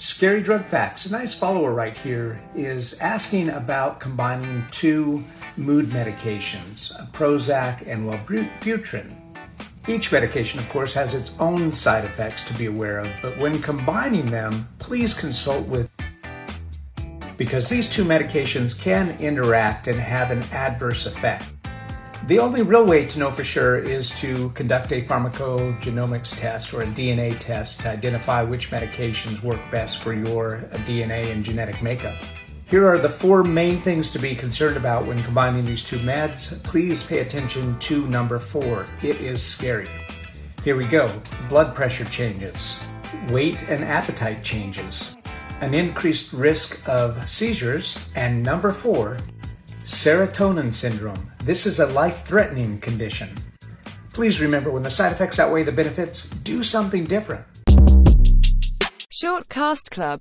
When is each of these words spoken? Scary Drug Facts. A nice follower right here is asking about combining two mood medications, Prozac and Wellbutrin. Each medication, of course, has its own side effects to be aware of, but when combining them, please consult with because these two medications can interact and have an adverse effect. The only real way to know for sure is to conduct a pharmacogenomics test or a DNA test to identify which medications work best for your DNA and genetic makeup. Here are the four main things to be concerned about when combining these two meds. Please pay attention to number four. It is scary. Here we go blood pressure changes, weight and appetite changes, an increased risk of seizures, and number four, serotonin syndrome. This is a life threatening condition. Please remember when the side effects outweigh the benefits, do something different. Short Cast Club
Scary 0.00 0.40
Drug 0.40 0.64
Facts. 0.64 1.04
A 1.04 1.12
nice 1.12 1.34
follower 1.34 1.74
right 1.74 1.94
here 1.94 2.40
is 2.54 2.98
asking 3.00 3.50
about 3.50 4.00
combining 4.00 4.64
two 4.70 5.22
mood 5.58 5.88
medications, 5.88 6.90
Prozac 7.12 7.86
and 7.86 8.08
Wellbutrin. 8.08 9.14
Each 9.86 10.10
medication, 10.10 10.58
of 10.58 10.66
course, 10.70 10.94
has 10.94 11.12
its 11.12 11.32
own 11.38 11.70
side 11.70 12.06
effects 12.06 12.44
to 12.44 12.54
be 12.54 12.64
aware 12.64 13.00
of, 13.00 13.10
but 13.20 13.36
when 13.36 13.60
combining 13.60 14.24
them, 14.24 14.66
please 14.78 15.12
consult 15.12 15.66
with 15.66 15.90
because 17.36 17.68
these 17.68 17.88
two 17.88 18.04
medications 18.04 18.78
can 18.78 19.10
interact 19.20 19.86
and 19.86 20.00
have 20.00 20.30
an 20.30 20.42
adverse 20.44 21.04
effect. 21.04 21.44
The 22.30 22.38
only 22.38 22.62
real 22.62 22.86
way 22.86 23.06
to 23.06 23.18
know 23.18 23.32
for 23.32 23.42
sure 23.42 23.76
is 23.76 24.12
to 24.20 24.50
conduct 24.50 24.92
a 24.92 25.02
pharmacogenomics 25.02 26.38
test 26.38 26.72
or 26.72 26.82
a 26.82 26.86
DNA 26.86 27.36
test 27.40 27.80
to 27.80 27.90
identify 27.90 28.44
which 28.44 28.70
medications 28.70 29.42
work 29.42 29.58
best 29.72 29.98
for 29.98 30.12
your 30.12 30.58
DNA 30.86 31.32
and 31.32 31.44
genetic 31.44 31.82
makeup. 31.82 32.14
Here 32.66 32.86
are 32.86 32.98
the 32.98 33.10
four 33.10 33.42
main 33.42 33.80
things 33.80 34.12
to 34.12 34.20
be 34.20 34.36
concerned 34.36 34.76
about 34.76 35.06
when 35.06 35.20
combining 35.24 35.64
these 35.64 35.82
two 35.82 35.98
meds. 35.98 36.62
Please 36.62 37.02
pay 37.02 37.18
attention 37.18 37.76
to 37.80 38.06
number 38.06 38.38
four. 38.38 38.86
It 39.02 39.20
is 39.20 39.42
scary. 39.42 39.88
Here 40.62 40.76
we 40.76 40.86
go 40.86 41.10
blood 41.48 41.74
pressure 41.74 42.04
changes, 42.04 42.78
weight 43.30 43.60
and 43.68 43.82
appetite 43.82 44.44
changes, 44.44 45.16
an 45.62 45.74
increased 45.74 46.32
risk 46.32 46.80
of 46.88 47.28
seizures, 47.28 47.98
and 48.14 48.40
number 48.40 48.70
four, 48.70 49.18
serotonin 49.90 50.72
syndrome. 50.72 51.32
This 51.42 51.66
is 51.66 51.80
a 51.80 51.86
life 51.86 52.18
threatening 52.18 52.78
condition. 52.78 53.34
Please 54.12 54.40
remember 54.40 54.70
when 54.70 54.84
the 54.84 54.90
side 54.90 55.10
effects 55.10 55.40
outweigh 55.40 55.64
the 55.64 55.72
benefits, 55.72 56.30
do 56.44 56.62
something 56.62 57.04
different. 57.04 57.44
Short 59.10 59.48
Cast 59.48 59.90
Club 59.90 60.18